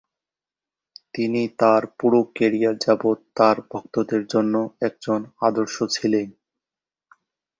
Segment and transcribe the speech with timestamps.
[1.13, 4.53] তিনি তার পুরো ক্যারিয়ার যাবত তার ভক্তদের জন্য
[4.87, 6.27] একজন আদর্শ ছিলেন।